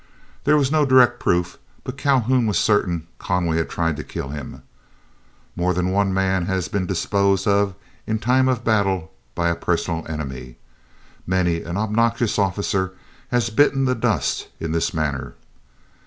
[0.45, 4.63] There was no direct proof, but Calhoun was certain Conway had tried to kill him.
[5.55, 7.75] More than one man has been disposed of
[8.07, 10.57] in time of battle by a personal enemy.
[11.27, 12.93] Many an obnoxious officer
[13.29, 15.35] has bitten the dust in this manner.